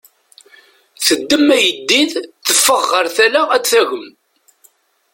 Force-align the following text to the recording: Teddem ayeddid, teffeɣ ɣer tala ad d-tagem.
Teddem 1.05 1.47
ayeddid, 1.57 2.11
teffeɣ 2.45 2.81
ɣer 2.91 3.05
tala 3.15 3.41
ad 3.55 3.61
d-tagem. 3.63 4.07